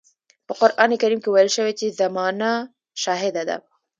په 0.47 0.53
قرآن 0.61 0.91
کريم 1.01 1.19
کې 1.23 1.29
ويل 1.31 1.49
شوي 1.57 1.73
چې 1.79 1.95
زمانه 1.99 2.51
شاهده 3.03 3.43
ده. 3.49 3.57